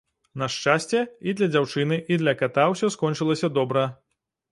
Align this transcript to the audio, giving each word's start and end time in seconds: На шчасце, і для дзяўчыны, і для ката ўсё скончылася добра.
На 0.41 0.45
шчасце, 0.53 1.01
і 1.31 1.35
для 1.41 1.49
дзяўчыны, 1.55 1.99
і 2.15 2.17
для 2.21 2.33
ката 2.39 2.65
ўсё 2.71 2.89
скончылася 2.95 3.51
добра. 3.59 3.85